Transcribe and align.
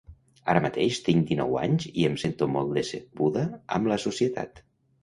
Ara 0.53 0.61
mateix 0.65 0.97
tinc 1.09 1.27
dinou 1.33 1.53
anys 1.65 1.87
i 1.91 2.09
em 2.09 2.17
sento 2.25 2.49
molt 2.57 2.75
decebuda 2.81 3.49
amb 3.79 3.93
la 3.95 4.01
societat. 4.09 4.69